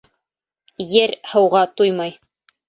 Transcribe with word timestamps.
Ер 0.91 1.13
һыуға 1.35 1.63
туймай 1.83 2.17